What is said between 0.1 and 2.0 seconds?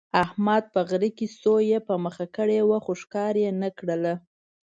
احمد په غره کې سویه په